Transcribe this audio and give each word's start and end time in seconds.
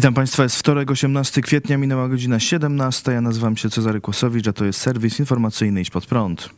Witam 0.00 0.14
Państwa, 0.14 0.42
jest 0.42 0.56
wtorek, 0.56 0.90
18 0.90 1.42
kwietnia, 1.42 1.78
minęła 1.78 2.08
godzina 2.08 2.40
17. 2.40 3.12
Ja 3.12 3.20
nazywam 3.20 3.56
się 3.56 3.70
Cezary 3.70 4.00
Kłosowicz, 4.00 4.48
a 4.48 4.52
to 4.52 4.64
jest 4.64 4.80
serwis 4.80 5.20
informacyjny 5.20 5.80
Idź 5.80 5.90
Pod 5.90 6.06
Prąd. 6.06 6.50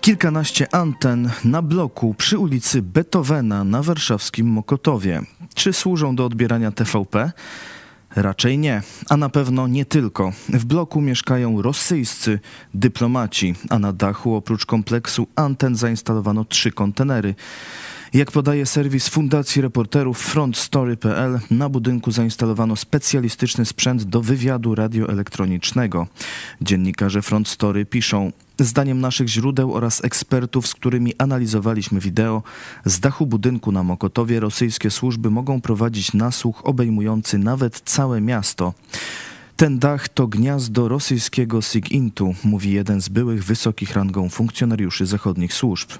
Kilkanaście 0.00 0.74
anten 0.74 1.30
na 1.44 1.62
bloku 1.62 2.14
przy 2.14 2.38
ulicy 2.38 2.82
Beethovena 2.82 3.64
na 3.64 3.82
warszawskim 3.82 4.46
Mokotowie. 4.46 5.22
Czy 5.54 5.72
służą 5.72 6.16
do 6.16 6.24
odbierania 6.24 6.72
TVP? 6.72 7.32
Raczej 8.16 8.58
nie, 8.58 8.82
a 9.08 9.16
na 9.16 9.28
pewno 9.28 9.66
nie 9.66 9.84
tylko. 9.84 10.32
W 10.48 10.64
bloku 10.64 11.00
mieszkają 11.00 11.62
rosyjscy 11.62 12.40
dyplomaci, 12.74 13.54
a 13.70 13.78
na 13.78 13.92
dachu 13.92 14.34
oprócz 14.34 14.66
kompleksu 14.66 15.26
anten 15.36 15.76
zainstalowano 15.76 16.44
trzy 16.44 16.72
kontenery. 16.72 17.34
Jak 18.14 18.30
podaje 18.30 18.66
serwis 18.66 19.08
Fundacji 19.08 19.62
Reporterów 19.62 20.18
frontstory.pl, 20.18 21.40
na 21.50 21.68
budynku 21.68 22.10
zainstalowano 22.10 22.76
specjalistyczny 22.76 23.64
sprzęt 23.64 24.04
do 24.04 24.20
wywiadu 24.22 24.74
radioelektronicznego. 24.74 26.06
Dziennikarze 26.60 27.22
Front 27.22 27.48
Story 27.48 27.86
piszą: 27.86 28.32
Zdaniem 28.58 29.00
naszych 29.00 29.28
źródeł 29.28 29.74
oraz 29.74 30.04
ekspertów, 30.04 30.66
z 30.66 30.74
którymi 30.74 31.12
analizowaliśmy 31.18 32.00
wideo, 32.00 32.42
z 32.84 33.00
dachu 33.00 33.26
budynku 33.26 33.72
na 33.72 33.82
Mokotowie 33.82 34.40
rosyjskie 34.40 34.90
służby 34.90 35.30
mogą 35.30 35.60
prowadzić 35.60 36.12
nasłuch 36.12 36.66
obejmujący 36.66 37.38
nawet 37.38 37.80
całe 37.80 38.20
miasto. 38.20 38.74
Ten 39.56 39.78
dach 39.78 40.08
to 40.08 40.26
gniazdo 40.26 40.88
rosyjskiego 40.88 41.62
SIGINT-u, 41.62 42.34
mówi 42.44 42.72
jeden 42.72 43.00
z 43.00 43.08
byłych 43.08 43.44
wysokich 43.44 43.92
rangą 43.92 44.28
funkcjonariuszy 44.28 45.06
zachodnich 45.06 45.54
służb. 45.54 45.90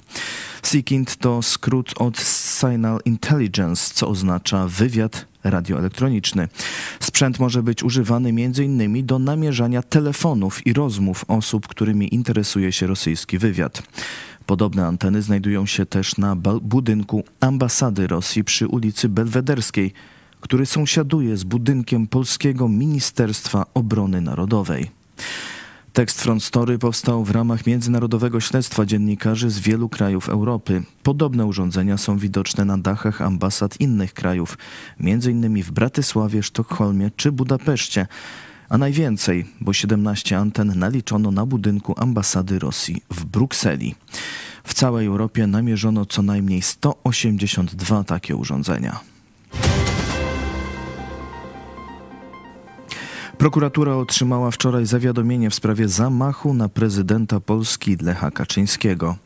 SIGINT 0.66 1.16
to 1.16 1.42
skrót 1.42 1.92
od 1.96 2.18
Signal 2.18 3.00
Intelligence, 3.04 3.94
co 3.94 4.08
oznacza 4.08 4.68
wywiad 4.68 5.26
radioelektroniczny. 5.44 6.48
Sprzęt 7.00 7.38
może 7.38 7.62
być 7.62 7.82
używany 7.82 8.28
m.in. 8.28 9.06
do 9.06 9.18
namierzania 9.18 9.82
telefonów 9.82 10.66
i 10.66 10.72
rozmów 10.72 11.24
osób, 11.28 11.68
którymi 11.68 12.14
interesuje 12.14 12.72
się 12.72 12.86
rosyjski 12.86 13.38
wywiad. 13.38 13.82
Podobne 14.46 14.86
anteny 14.86 15.22
znajdują 15.22 15.66
się 15.66 15.86
też 15.86 16.16
na 16.16 16.36
budynku 16.62 17.24
ambasady 17.40 18.06
Rosji 18.06 18.44
przy 18.44 18.68
ulicy 18.68 19.08
Belwederskiej, 19.08 19.92
który 20.44 20.66
sąsiaduje 20.66 21.36
z 21.36 21.44
budynkiem 21.44 22.06
Polskiego 22.06 22.68
Ministerstwa 22.68 23.66
Obrony 23.74 24.20
Narodowej. 24.20 24.90
Tekst 25.92 26.22
Front 26.22 26.44
Story 26.44 26.78
powstał 26.78 27.24
w 27.24 27.30
ramach 27.30 27.66
międzynarodowego 27.66 28.40
śledztwa 28.40 28.86
dziennikarzy 28.86 29.50
z 29.50 29.58
wielu 29.58 29.88
krajów 29.88 30.28
Europy. 30.28 30.82
Podobne 31.02 31.46
urządzenia 31.46 31.98
są 31.98 32.18
widoczne 32.18 32.64
na 32.64 32.78
dachach 32.78 33.22
ambasad 33.22 33.80
innych 33.80 34.14
krajów, 34.14 34.58
m.in. 35.00 35.62
w 35.62 35.70
Bratysławie, 35.70 36.42
Sztokholmie 36.42 37.10
czy 37.16 37.32
Budapeszcie. 37.32 38.06
A 38.68 38.78
najwięcej, 38.78 39.46
bo 39.60 39.72
17 39.72 40.38
anten 40.38 40.78
naliczono 40.78 41.30
na 41.30 41.46
budynku 41.46 41.94
ambasady 41.96 42.58
Rosji 42.58 43.02
w 43.10 43.24
Brukseli. 43.24 43.94
W 44.64 44.74
całej 44.74 45.06
Europie 45.06 45.46
namierzono 45.46 46.06
co 46.06 46.22
najmniej 46.22 46.62
182 46.62 48.04
takie 48.04 48.36
urządzenia. 48.36 49.13
Prokuratura 53.38 53.96
otrzymała 53.96 54.50
wczoraj 54.50 54.86
zawiadomienie 54.86 55.50
w 55.50 55.54
sprawie 55.54 55.88
zamachu 55.88 56.54
na 56.54 56.68
prezydenta 56.68 57.40
Polski 57.40 57.96
Lecha 57.96 58.30
Kaczyńskiego. 58.30 59.16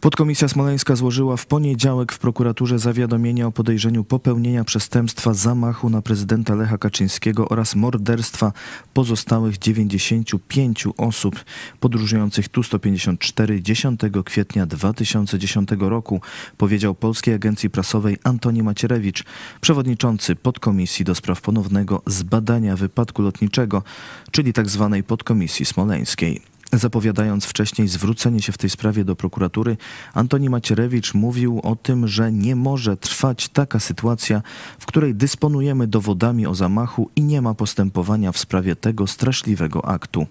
Podkomisja 0.00 0.48
Smoleńska 0.48 0.96
złożyła 0.96 1.36
w 1.36 1.46
poniedziałek 1.46 2.12
w 2.12 2.18
prokuraturze 2.18 2.78
zawiadomienie 2.78 3.46
o 3.46 3.52
podejrzeniu 3.52 4.04
popełnienia 4.04 4.64
przestępstwa 4.64 5.34
zamachu 5.34 5.90
na 5.90 6.02
prezydenta 6.02 6.54
Lecha 6.54 6.78
Kaczyńskiego 6.78 7.48
oraz 7.48 7.76
morderstwa 7.76 8.52
pozostałych 8.94 9.58
95 9.58 10.84
osób 10.96 11.44
podróżujących 11.80 12.48
Tu-154 12.48 13.60
10 13.60 14.00
kwietnia 14.24 14.66
2010 14.66 15.68
roku, 15.78 16.20
powiedział 16.56 16.94
Polskiej 16.94 17.34
Agencji 17.34 17.70
Prasowej 17.70 18.16
Antoni 18.24 18.62
Macierewicz, 18.62 19.24
przewodniczący 19.60 20.36
podkomisji 20.36 21.04
do 21.04 21.14
spraw 21.14 21.40
ponownego 21.40 22.02
zbadania 22.06 22.76
wypadku 22.76 23.22
lotniczego, 23.22 23.82
czyli 24.30 24.52
tzw. 24.52 24.88
Tak 24.92 25.06
podkomisji 25.06 25.66
smoleńskiej. 25.66 26.57
Zapowiadając 26.72 27.44
wcześniej 27.44 27.88
zwrócenie 27.88 28.42
się 28.42 28.52
w 28.52 28.58
tej 28.58 28.70
sprawie 28.70 29.04
do 29.04 29.16
prokuratury, 29.16 29.76
Antoni 30.14 30.50
Macierewicz 30.50 31.14
mówił 31.14 31.60
o 31.62 31.76
tym, 31.76 32.08
że 32.08 32.32
nie 32.32 32.56
może 32.56 32.96
trwać 32.96 33.48
taka 33.48 33.80
sytuacja, 33.80 34.42
w 34.78 34.86
której 34.86 35.14
dysponujemy 35.14 35.86
dowodami 35.86 36.46
o 36.46 36.54
zamachu 36.54 37.10
i 37.16 37.22
nie 37.22 37.42
ma 37.42 37.54
postępowania 37.54 38.32
w 38.32 38.38
sprawie 38.38 38.76
tego 38.76 39.06
straszliwego 39.06 39.84
aktu. 39.88 40.26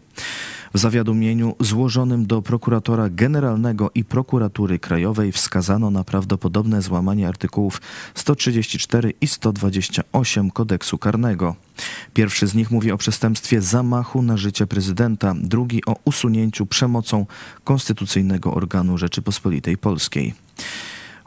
W 0.73 0.79
zawiadomieniu 0.79 1.55
złożonym 1.59 2.25
do 2.25 2.41
prokuratora 2.41 3.09
generalnego 3.09 3.91
i 3.95 4.03
prokuratury 4.03 4.79
krajowej 4.79 5.31
wskazano 5.31 5.91
na 5.91 6.03
prawdopodobne 6.03 6.81
złamanie 6.81 7.28
artykułów 7.28 7.81
134 8.16 9.13
i 9.22 9.27
128 9.27 10.51
kodeksu 10.51 10.97
karnego. 10.97 11.56
Pierwszy 12.13 12.47
z 12.47 12.56
nich 12.56 12.72
mówi 12.72 12.91
o 12.91 12.97
przestępstwie 12.97 13.61
zamachu 13.61 14.22
na 14.22 14.38
życie 14.38 14.67
prezydenta, 14.67 15.35
drugi 15.41 15.85
o 15.85 15.95
usunięciu 16.06 16.66
przemocą 16.66 17.25
konstytucyjnego 17.63 18.53
organu 18.53 18.97
Rzeczypospolitej 18.97 19.77
Polskiej. 19.77 20.33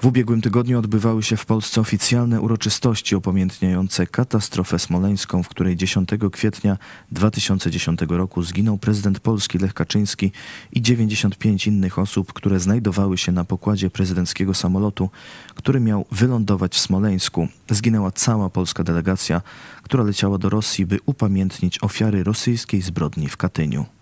W 0.00 0.06
ubiegłym 0.06 0.40
tygodniu 0.40 0.78
odbywały 0.78 1.22
się 1.22 1.36
w 1.36 1.46
Polsce 1.46 1.80
oficjalne 1.80 2.40
uroczystości 2.40 3.16
upamiętniające 3.16 4.06
katastrofę 4.06 4.78
smoleńską, 4.78 5.42
w 5.42 5.48
której 5.48 5.76
10 5.76 6.08
kwietnia 6.32 6.78
2010 7.12 8.00
roku 8.08 8.42
zginął 8.42 8.78
prezydent 8.78 9.20
Polski 9.20 9.58
Lech 9.58 9.74
Kaczyński 9.74 10.32
i 10.72 10.82
95 10.82 11.66
innych 11.66 11.98
osób, 11.98 12.32
które 12.32 12.60
znajdowały 12.60 13.18
się 13.18 13.32
na 13.32 13.44
pokładzie 13.44 13.90
prezydenckiego 13.90 14.54
samolotu, 14.54 15.10
który 15.54 15.80
miał 15.80 16.06
wylądować 16.12 16.74
w 16.74 16.80
Smoleńsku. 16.80 17.48
Zginęła 17.70 18.10
cała 18.10 18.50
polska 18.50 18.84
delegacja, 18.84 19.42
która 19.82 20.04
leciała 20.04 20.38
do 20.38 20.48
Rosji, 20.48 20.86
by 20.86 20.98
upamiętnić 21.06 21.82
ofiary 21.82 22.24
rosyjskiej 22.24 22.82
zbrodni 22.82 23.28
w 23.28 23.36
Katyniu. 23.36 23.99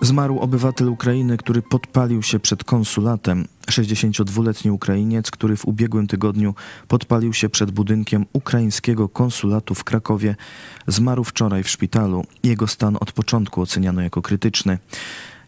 Zmarł 0.00 0.38
obywatel 0.38 0.88
Ukrainy, 0.88 1.36
który 1.36 1.62
podpalił 1.62 2.22
się 2.22 2.38
przed 2.38 2.64
konsulatem. 2.64 3.48
62-letni 3.70 4.70
Ukrainiec, 4.70 5.30
który 5.30 5.56
w 5.56 5.66
ubiegłym 5.66 6.06
tygodniu 6.06 6.54
podpalił 6.88 7.32
się 7.32 7.48
przed 7.48 7.70
budynkiem 7.70 8.26
ukraińskiego 8.32 9.08
konsulatu 9.08 9.74
w 9.74 9.84
Krakowie, 9.84 10.36
zmarł 10.86 11.24
wczoraj 11.24 11.62
w 11.62 11.68
szpitalu. 11.68 12.24
Jego 12.42 12.66
stan 12.66 12.96
od 13.00 13.12
początku 13.12 13.60
oceniano 13.60 14.02
jako 14.02 14.22
krytyczny. 14.22 14.78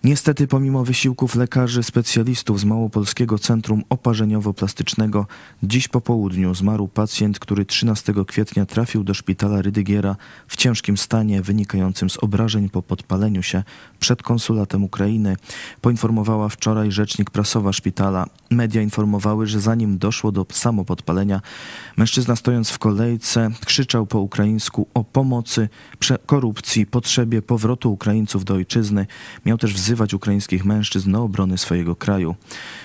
Niestety, 0.05 0.47
pomimo 0.47 0.85
wysiłków 0.85 1.35
lekarzy 1.35 1.83
specjalistów 1.83 2.61
z 2.61 2.65
Małopolskiego 2.65 3.39
Centrum 3.39 3.83
Oparzeniowo-Plastycznego, 3.91 5.25
dziś 5.63 5.89
po 5.89 6.01
południu 6.01 6.55
zmarł 6.55 6.89
pacjent, 6.89 7.39
który 7.39 7.65
13 7.65 8.15
kwietnia 8.27 8.67
trafił 8.67 9.05
do 9.05 9.15
szpitala 9.15 9.63
Rydygiera 9.63 10.17
w 10.49 10.57
ciężkim 10.57 10.97
stanie 10.97 11.43
wynikającym 11.43 12.11
z 12.11 12.17
obrażeń 12.17 12.69
po 12.69 12.83
podpaleniu 12.83 13.43
się 13.43 13.63
przed 13.99 14.23
konsulatem 14.23 14.85
Ukrainy, 14.85 15.37
poinformowała 15.81 16.49
wczoraj 16.49 16.93
rzecznik 16.93 17.31
prasowa 17.31 17.73
szpitala. 17.73 18.27
Media 18.51 18.83
informowały, 18.83 19.47
że 19.47 19.61
zanim 19.61 19.99
doszło 19.99 20.33
do 20.33 20.47
samopodpalenia, 20.53 21.41
mężczyzna 21.97 22.37
stojąc 22.37 22.71
w 22.71 22.79
kolejce 22.79 23.51
krzyczał 23.65 24.07
po 24.07 24.21
ukraińsku 24.21 24.87
o 24.95 25.05
pomocy, 25.05 25.69
korupcji, 26.27 26.87
potrzebie 26.87 27.43
powrotu 27.43 27.93
Ukraińców 27.93 28.45
do 28.45 28.55
ojczyzny. 28.55 29.07
Miał 29.47 29.59
też 29.59 29.75
wzywać 29.75 29.90
wzywać 29.91 30.15
ukraińskich 30.15 30.65
mężczyzn 30.65 31.13
do 31.13 31.23
obrony 31.23 31.59
swojego 31.59 31.97
kraju. 31.97 32.35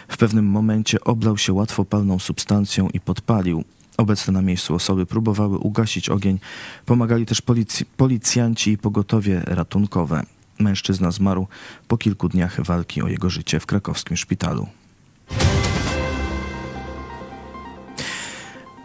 W 0.07 0.17
pewnym 0.17 0.45
momencie 0.45 1.01
oblał 1.01 1.37
się 1.37 1.53
łatwopalną 1.53 2.19
substancją 2.19 2.89
i 2.93 2.99
podpalił. 2.99 3.63
Obecne 3.97 4.33
na 4.33 4.41
miejscu 4.41 4.75
osoby 4.75 5.05
próbowały 5.05 5.57
ugasić 5.57 6.09
ogień. 6.09 6.39
Pomagali 6.85 7.25
też 7.25 7.41
polic- 7.41 7.85
policjanci 7.97 8.71
i 8.71 8.77
pogotowie 8.77 9.41
ratunkowe. 9.45 10.23
Mężczyzna 10.59 11.11
zmarł 11.11 11.47
po 11.87 11.97
kilku 11.97 12.29
dniach 12.29 12.63
walki 12.63 13.01
o 13.01 13.07
jego 13.07 13.29
życie 13.29 13.59
w 13.59 13.65
krakowskim 13.65 14.17
szpitalu. 14.17 14.67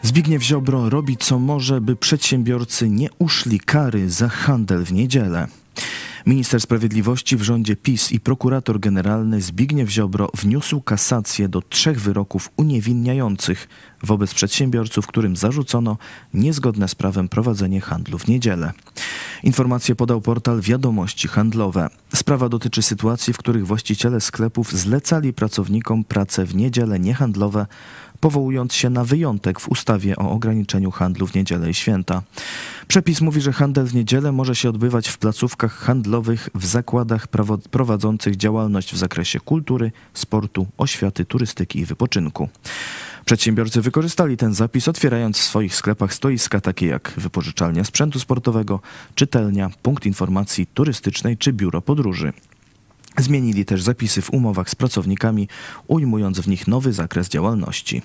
Zbigniew 0.02 0.42
Ziobro 0.42 0.90
robi 0.90 1.16
co 1.16 1.38
może, 1.38 1.80
by 1.80 1.96
przedsiębiorcy 1.96 2.90
nie 2.90 3.08
uszli 3.18 3.60
kary 3.60 4.10
za 4.10 4.28
handel 4.28 4.84
w 4.84 4.92
niedzielę. 4.92 5.48
Minister 6.26 6.60
Sprawiedliwości 6.60 7.36
w 7.36 7.42
rządzie 7.42 7.76
PiS 7.76 8.12
i 8.12 8.20
prokurator 8.20 8.80
generalny 8.80 9.40
Zbigniew 9.40 9.90
Ziobro 9.90 10.30
wniósł 10.34 10.80
kasację 10.80 11.48
do 11.48 11.62
trzech 11.62 12.00
wyroków 12.00 12.50
uniewinniających 12.56 13.68
wobec 14.02 14.34
przedsiębiorców, 14.34 15.06
którym 15.06 15.36
zarzucono 15.36 15.98
niezgodne 16.34 16.88
z 16.88 16.94
prawem 16.94 17.28
prowadzenie 17.28 17.80
handlu 17.80 18.18
w 18.18 18.28
niedzielę. 18.28 18.72
Informacje 19.42 19.94
podał 19.94 20.20
portal 20.20 20.60
Wiadomości 20.60 21.28
Handlowe. 21.28 21.88
Sprawa 22.14 22.48
dotyczy 22.48 22.82
sytuacji, 22.82 23.32
w 23.32 23.38
których 23.38 23.66
właściciele 23.66 24.20
sklepów 24.20 24.72
zlecali 24.72 25.32
pracownikom 25.32 26.04
pracę 26.04 26.44
w 26.44 26.54
niedziele 26.54 27.00
niehandlowe, 27.00 27.66
powołując 28.20 28.74
się 28.74 28.90
na 28.90 29.04
wyjątek 29.04 29.60
w 29.60 29.68
ustawie 29.68 30.16
o 30.16 30.30
ograniczeniu 30.30 30.90
handlu 30.90 31.26
w 31.26 31.34
niedzielę 31.34 31.70
i 31.70 31.74
święta. 31.74 32.22
Przepis 32.88 33.20
mówi, 33.20 33.40
że 33.40 33.52
handel 33.52 33.86
w 33.86 33.94
niedzielę 33.94 34.32
może 34.32 34.54
się 34.54 34.68
odbywać 34.68 35.08
w 35.08 35.18
placówkach 35.18 35.72
handlowych, 35.72 36.48
w 36.54 36.66
zakładach 36.66 37.26
prowadzących 37.70 38.36
działalność 38.36 38.94
w 38.94 38.96
zakresie 38.96 39.40
kultury, 39.40 39.92
sportu, 40.14 40.66
oświaty, 40.78 41.24
turystyki 41.24 41.78
i 41.78 41.84
wypoczynku. 41.84 42.48
Przedsiębiorcy 43.24 43.80
wykorzystali 43.80 44.36
ten 44.36 44.54
zapis, 44.54 44.88
otwierając 44.88 45.38
w 45.38 45.42
swoich 45.42 45.74
sklepach 45.74 46.14
stoiska 46.14 46.60
takie 46.60 46.86
jak 46.86 47.12
wypożyczalnia 47.16 47.84
sprzętu 47.84 48.18
sportowego, 48.18 48.80
czytelnia, 49.14 49.70
punkt 49.82 50.06
informacji 50.06 50.66
turystycznej 50.66 51.36
czy 51.36 51.52
biuro 51.52 51.82
podróży. 51.82 52.32
Zmienili 53.18 53.64
też 53.64 53.82
zapisy 53.82 54.22
w 54.22 54.32
umowach 54.32 54.70
z 54.70 54.74
pracownikami, 54.74 55.48
ujmując 55.86 56.40
w 56.40 56.48
nich 56.48 56.68
nowy 56.68 56.92
zakres 56.92 57.28
działalności. 57.28 58.02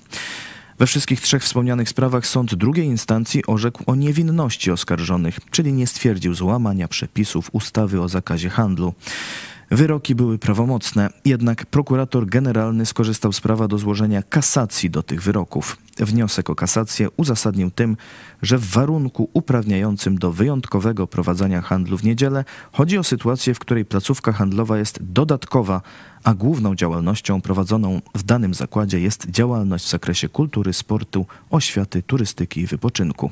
We 0.78 0.86
wszystkich 0.86 1.20
trzech 1.20 1.42
wspomnianych 1.42 1.88
sprawach 1.88 2.26
sąd 2.26 2.54
drugiej 2.54 2.86
instancji 2.86 3.46
orzekł 3.46 3.84
o 3.86 3.94
niewinności 3.94 4.70
oskarżonych, 4.70 5.38
czyli 5.50 5.72
nie 5.72 5.86
stwierdził 5.86 6.34
złamania 6.34 6.88
przepisów 6.88 7.50
ustawy 7.52 8.00
o 8.00 8.08
zakazie 8.08 8.50
handlu. 8.50 8.94
Wyroki 9.70 10.14
były 10.14 10.38
prawomocne, 10.38 11.10
jednak 11.24 11.66
prokurator 11.66 12.26
generalny 12.26 12.86
skorzystał 12.86 13.32
z 13.32 13.40
prawa 13.40 13.68
do 13.68 13.78
złożenia 13.78 14.22
kasacji 14.22 14.90
do 14.90 15.02
tych 15.02 15.22
wyroków. 15.22 15.76
Wniosek 15.98 16.50
o 16.50 16.54
kasację 16.54 17.08
uzasadnił 17.16 17.70
tym, 17.70 17.96
że 18.42 18.58
w 18.58 18.66
warunku 18.70 19.30
uprawniającym 19.32 20.18
do 20.18 20.32
wyjątkowego 20.32 21.06
prowadzenia 21.06 21.62
handlu 21.62 21.98
w 21.98 22.04
niedzielę 22.04 22.44
chodzi 22.72 22.98
o 22.98 23.04
sytuację, 23.04 23.54
w 23.54 23.58
której 23.58 23.84
placówka 23.84 24.32
handlowa 24.32 24.78
jest 24.78 24.98
dodatkowa, 25.02 25.82
a 26.24 26.34
główną 26.34 26.74
działalnością 26.74 27.40
prowadzoną 27.40 28.00
w 28.14 28.22
danym 28.22 28.54
zakładzie 28.54 29.00
jest 29.00 29.30
działalność 29.30 29.84
w 29.84 29.90
zakresie 29.90 30.28
kultury, 30.28 30.72
sportu, 30.72 31.26
oświaty, 31.50 32.02
turystyki 32.02 32.60
i 32.60 32.66
wypoczynku. 32.66 33.30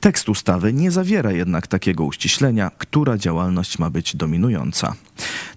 Tekst 0.00 0.28
ustawy 0.28 0.72
nie 0.72 0.90
zawiera 0.90 1.32
jednak 1.32 1.66
takiego 1.66 2.04
uściślenia, 2.04 2.70
która 2.78 3.18
działalność 3.18 3.78
ma 3.78 3.90
być 3.90 4.16
dominująca. 4.16 4.94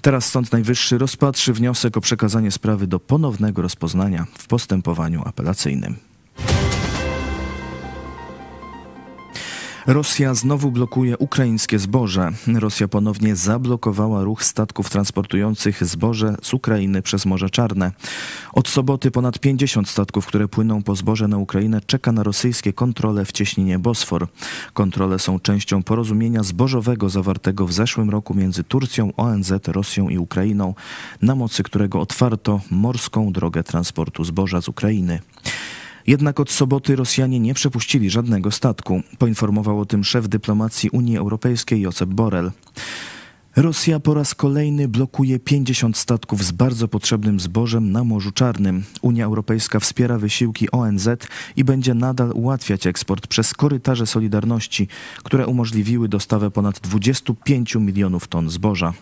Teraz 0.02 0.30
Sąd 0.30 0.52
Najwyższy 0.52 0.98
rozpatrzy 0.98 1.54
wniosek 1.54 1.98
o 1.98 2.02
przekazanie 2.02 2.52
sprawy 2.52 2.88
do 2.88 3.00
ponownego 3.00 3.62
rozpoznania 3.62 4.26
w 4.38 4.48
postępowaniu 4.48 5.22
apelacyjnym. 5.26 5.96
Rosja 9.88 10.34
znowu 10.34 10.72
blokuje 10.72 11.18
ukraińskie 11.18 11.80
zboże. 11.80 12.32
Rosja 12.48 12.88
ponownie 12.88 13.36
zablokowała 13.36 14.24
ruch 14.24 14.44
statków 14.44 14.90
transportujących 14.90 15.86
zboże 15.86 16.36
z 16.42 16.54
Ukrainy 16.54 17.02
przez 17.02 17.26
Morze 17.26 17.50
Czarne. 17.50 17.92
Od 18.54 18.68
soboty 18.68 19.12
ponad 19.12 19.40
50 19.40 19.90
statków, 19.90 20.26
które 20.26 20.48
płyną 20.48 20.84
po 20.84 20.96
zboże 20.96 21.28
na 21.28 21.38
Ukrainę, 21.38 21.82
czeka 21.86 22.12
na 22.12 22.24
rosyjskie 22.24 22.74
kontrole 22.74 23.26
w 23.26 23.32
cieśninie 23.32 23.80
Bosfor. 23.80 24.28
Kontrole 24.74 25.20
są 25.20 25.40
częścią 25.40 25.84
porozumienia 25.84 26.44
zbożowego 26.44 27.10
zawartego 27.10 27.68
w 27.68 27.74
zeszłym 27.74 28.10
roku 28.10 28.34
między 28.34 28.64
Turcją, 28.64 29.14
ONZ, 29.18 29.54
Rosją 29.68 30.10
i 30.10 30.18
Ukrainą, 30.18 30.74
na 31.22 31.36
mocy 31.36 31.64
którego 31.64 32.02
otwarto 32.02 32.62
morską 32.72 33.32
drogę 33.32 33.64
transportu 33.64 34.24
zboża 34.24 34.62
z 34.62 34.68
Ukrainy. 34.68 35.20
Jednak 36.08 36.40
od 36.40 36.52
soboty 36.52 36.96
Rosjanie 36.96 37.40
nie 37.40 37.54
przepuścili 37.54 38.10
żadnego 38.10 38.52
statku. 38.52 39.02
Poinformował 39.18 39.80
o 39.80 39.86
tym 39.86 40.04
szef 40.04 40.28
dyplomacji 40.28 40.90
Unii 40.90 41.18
Europejskiej 41.18 41.82
Josep 41.82 42.10
Borrell. 42.10 42.52
Rosja 43.56 44.00
po 44.00 44.14
raz 44.14 44.36
kolejny 44.36 44.88
blokuje 44.88 45.40
50 45.40 45.98
statków 45.98 46.44
z 46.44 46.52
bardzo 46.52 46.88
potrzebnym 46.88 47.40
zbożem 47.40 47.92
na 47.92 48.04
Morzu 48.04 48.32
Czarnym. 48.32 48.84
Unia 49.02 49.26
Europejska 49.26 49.80
wspiera 49.80 50.18
wysiłki 50.18 50.72
ONZ 50.72 51.10
i 51.56 51.64
będzie 51.64 51.94
nadal 51.94 52.32
ułatwiać 52.32 52.88
eksport 52.88 53.28
przez 53.28 53.54
korytarze 53.54 54.08
Solidarności, 54.08 54.88
które 55.24 55.48
umożliwiły 55.48 56.10
dostawę 56.10 56.52
ponad 56.52 56.80
25 56.80 57.76
milionów 57.76 58.28
ton 58.28 58.50
zboża. 58.50 58.94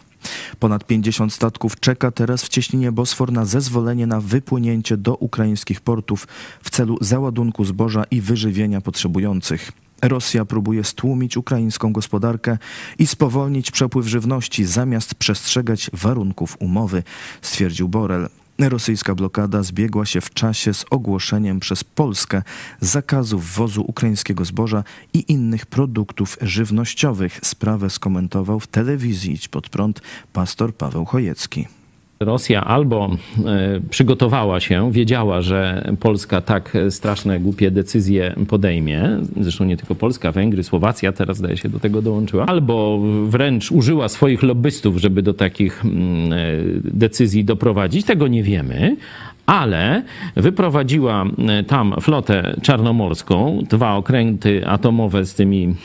Ponad 0.60 0.84
50 0.84 1.34
statków 1.34 1.80
czeka 1.80 2.12
teraz 2.12 2.44
w 2.44 2.50
cieśninie 2.50 2.92
Bosfor 2.92 3.32
na 3.32 3.46
zezwolenie 3.46 4.08
na 4.08 4.22
wypłynięcie 4.22 4.98
do 4.98 5.16
ukraińskich 5.16 5.82
portów 5.82 6.28
w 6.64 6.70
celu 6.70 6.98
załadunku 7.02 7.66
zboża 7.66 8.04
i 8.12 8.22
wyżywienia 8.22 8.82
potrzebujących. 8.82 9.72
Rosja 10.02 10.46
próbuje 10.46 10.84
stłumić 10.84 11.38
ukraińską 11.38 11.94
gospodarkę 11.94 12.58
i 13.00 13.08
spowolnić 13.08 13.72
przepływ 13.72 14.08
żywności 14.08 14.66
zamiast 14.66 15.16
przestrzegać 15.16 15.90
warunków 15.94 16.58
umowy, 16.60 17.04
stwierdził 17.42 17.90
Borel. 17.90 18.30
Rosyjska 18.60 19.16
blokada 19.16 19.64
zbiegła 19.64 20.06
się 20.06 20.22
w 20.22 20.34
czasie 20.34 20.74
z 20.74 20.86
ogłoszeniem 20.90 21.60
przez 21.60 21.84
Polskę 21.84 22.42
zakazu 22.80 23.40
wwozu 23.40 23.84
ukraińskiego 23.88 24.46
zboża 24.46 24.84
i 25.14 25.32
innych 25.32 25.66
produktów 25.66 26.38
żywnościowych. 26.42 27.40
Sprawę 27.44 27.90
skomentował 27.90 28.60
w 28.60 28.68
telewizji 28.68 29.34
Idź 29.34 29.48
Pod 29.48 29.70
Prąd 29.70 30.02
pastor 30.34 30.76
Paweł 30.76 31.06
Chojecki. 31.06 31.77
Rosja 32.20 32.64
albo 32.64 33.10
e, 33.46 33.80
przygotowała 33.90 34.60
się, 34.60 34.92
wiedziała, 34.92 35.42
że 35.42 35.92
Polska 36.00 36.42
tak 36.42 36.78
straszne, 36.90 37.40
głupie 37.40 37.72
decyzje 37.72 38.36
podejmie, 38.48 39.10
zresztą 39.42 39.66
nie 39.66 39.78
tylko 39.78 39.96
Polska, 39.96 40.32
Węgry, 40.32 40.64
Słowacja 40.64 41.12
teraz 41.12 41.38
zdaje 41.38 41.58
się 41.58 41.70
do 41.70 41.80
tego 41.80 42.02
dołączyła, 42.02 42.46
albo 42.46 43.00
wręcz 43.26 43.72
użyła 43.72 44.10
swoich 44.10 44.44
lobbystów, 44.44 44.98
żeby 44.98 45.22
do 45.22 45.34
takich 45.34 45.86
mm, 45.86 46.34
e, 46.34 46.38
decyzji 46.84 47.46
doprowadzić, 47.46 48.06
tego 48.06 48.28
nie 48.28 48.44
wiemy, 48.44 48.98
ale 49.46 50.04
wyprowadziła 50.36 51.26
e, 51.48 51.64
tam 51.64 51.96
flotę 52.02 52.56
czarnomorską, 52.62 53.64
dwa 53.70 53.96
okręty 53.96 54.68
atomowe 54.68 55.26
z 55.26 55.34
tymi 55.34 55.76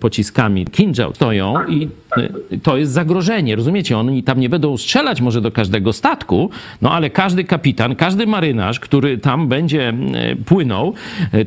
pociskami 0.00 0.66
Kinjal 0.66 1.14
stoją 1.14 1.54
i 1.68 1.88
to 2.62 2.76
jest 2.76 2.92
zagrożenie, 2.92 3.56
rozumiecie? 3.56 3.98
Oni 3.98 4.22
tam 4.22 4.40
nie 4.40 4.48
będą 4.48 4.76
strzelać 4.76 5.20
może 5.20 5.40
do 5.40 5.52
każdego 5.52 5.92
statku, 5.92 6.50
no 6.82 6.92
ale 6.92 7.10
każdy 7.10 7.44
kapitan, 7.44 7.96
każdy 7.96 8.26
marynarz, 8.26 8.80
który 8.80 9.18
tam 9.18 9.48
będzie 9.48 9.94
płynął 10.46 10.94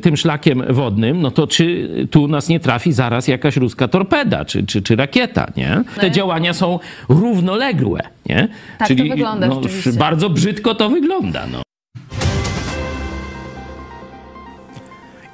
tym 0.02 0.16
szlakiem 0.16 0.62
wodnym, 0.70 1.22
no 1.22 1.30
to 1.30 1.46
czy 1.46 1.88
tu 2.10 2.28
nas 2.28 2.48
nie 2.48 2.60
trafi 2.60 2.92
zaraz 2.92 3.28
jakaś 3.28 3.56
ruska 3.56 3.88
torpeda 3.88 4.44
czy, 4.44 4.66
czy, 4.66 4.82
czy 4.82 4.96
rakieta, 4.96 5.46
nie? 5.56 5.82
Te 6.00 6.10
działania 6.10 6.52
są 6.52 6.78
równoległe, 7.08 8.00
nie? 8.26 8.48
Tak 8.78 8.88
Czyli, 8.88 9.08
to 9.08 9.16
wygląda 9.16 9.46
no, 9.46 9.60
Bardzo 9.98 10.30
brzydko 10.30 10.74
to 10.74 10.88
wygląda, 10.88 11.46
no. 11.52 11.65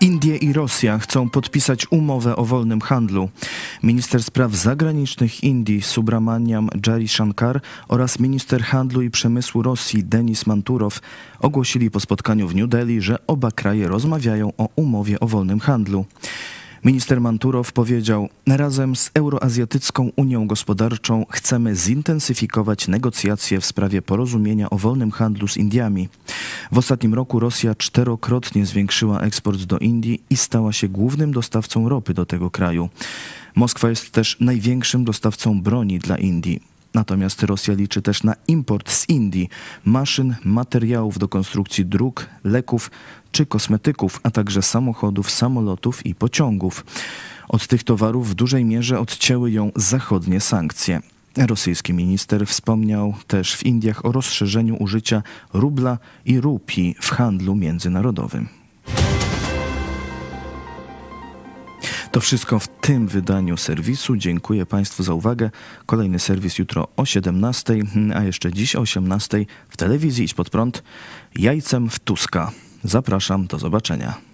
Indie 0.03 0.37
i 0.37 0.53
Rosja 0.53 0.99
chcą 0.99 1.31
podpisać 1.31 1.87
umowę 1.91 2.37
o 2.37 2.45
wolnym 2.45 2.81
handlu. 2.81 3.29
Minister 3.83 4.23
spraw 4.23 4.55
zagranicznych 4.55 5.45
Indii 5.45 5.83
Subramaniam 5.83 6.69
Jari 6.87 7.09
Shankar 7.09 7.61
oraz 7.89 8.19
minister 8.19 8.63
handlu 8.63 9.03
i 9.03 9.11
przemysłu 9.11 9.63
Rosji 9.63 10.05
Denis 10.05 10.47
Manturow 10.47 11.01
ogłosili 11.41 11.91
po 11.91 12.01
spotkaniu 12.01 12.49
w 12.49 12.55
New 12.55 12.69
Delhi, 12.69 13.01
że 13.01 13.27
oba 13.27 13.51
kraje 13.51 13.89
rozmawiają 13.89 14.53
o 14.59 14.69
umowie 14.77 15.21
o 15.21 15.27
wolnym 15.27 15.61
handlu. 15.61 16.05
Minister 16.85 17.21
Manturow 17.21 17.73
powiedział: 17.73 18.29
Razem 18.47 18.97
z 18.97 19.11
Euroazjatycką 19.15 20.11
Unią 20.17 20.47
Gospodarczą 20.47 21.27
chcemy 21.31 21.77
zintensyfikować 21.77 22.89
negocjacje 22.89 23.61
w 23.61 23.67
sprawie 23.67 24.03
porozumienia 24.03 24.71
o 24.71 24.79
wolnym 24.79 25.11
handlu 25.11 25.49
z 25.49 25.57
Indiami. 25.57 26.09
W 26.73 26.79
ostatnim 26.79 27.15
roku 27.15 27.41
Rosja 27.41 27.75
czterokrotnie 27.75 28.67
zwiększyła 28.67 29.21
eksport 29.21 29.63
do 29.63 29.79
Indii 29.79 30.23
i 30.31 30.37
stała 30.37 30.73
się 30.73 30.89
głównym 30.89 31.33
dostawcą 31.33 31.89
ropy 31.89 32.15
do 32.15 32.27
tego 32.27 32.51
kraju. 32.51 32.89
Moskwa 33.55 33.91
jest 33.91 34.11
też 34.11 34.37
największym 34.41 35.05
dostawcą 35.05 35.63
broni 35.63 35.99
dla 35.99 36.19
Indii. 36.19 36.72
Natomiast 36.95 37.43
Rosja 37.43 37.75
liczy 37.75 38.03
też 38.03 38.23
na 38.23 38.35
import 38.49 38.91
z 38.91 39.09
Indii 39.09 39.49
maszyn, 39.85 40.35
materiałów 40.45 41.19
do 41.19 41.29
konstrukcji 41.29 41.87
dróg, 41.87 42.27
leków 42.45 42.91
czy 43.33 43.47
kosmetyków, 43.47 44.21
a 44.23 44.31
także 44.31 44.63
samochodów, 44.63 45.31
samolotów 45.31 46.07
i 46.07 46.15
pociągów. 46.15 46.85
Od 47.49 47.67
tych 47.67 47.85
towarów 47.85 48.31
w 48.31 48.35
dużej 48.35 48.65
mierze 48.65 49.01
odcięły 49.01 49.51
ją 49.51 49.71
zachodnie 49.77 50.41
sankcje. 50.41 51.01
Rosyjski 51.37 51.95
minister 51.95 52.47
wspomniał 52.47 53.15
też 53.27 53.57
w 53.57 53.67
Indiach 53.67 54.05
o 54.05 54.13
rozszerzeniu 54.13 54.77
użycia 54.81 55.23
rubla 55.53 55.99
i 56.25 56.41
rupii 56.41 56.97
w 57.01 57.11
handlu 57.11 57.55
międzynarodowym. 57.55 58.62
To 62.13 62.21
wszystko 62.21 62.59
w 62.59 62.69
tym 62.69 63.09
wydaniu 63.09 63.57
serwisu. 63.57 64.17
Dziękuję 64.17 64.67
Państwu 64.67 65.03
za 65.03 65.15
uwagę. 65.15 65.51
Kolejny 65.87 66.19
serwis 66.19 66.59
jutro 66.59 66.89
o 66.97 67.05
17, 67.05 67.75
a 68.15 68.23
jeszcze 68.23 68.53
dziś 68.53 68.77
o 68.77 68.81
18 68.81 69.47
w 69.69 69.77
telewizji 69.77 70.25
Idź 70.25 70.35
Pod 70.35 70.51
Prąd 70.51 70.83
jajcem 71.37 71.91
w 71.91 71.99
Tuska. 71.99 72.53
Zapraszam, 72.85 73.47
do 73.47 73.59
zobaczenia. 73.59 74.32